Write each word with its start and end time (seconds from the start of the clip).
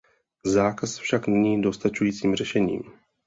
Zákaz 0.45 0.97
však 0.97 1.27
není 1.27 1.61
dostačujícím 1.61 2.35
řešením. 2.35 2.81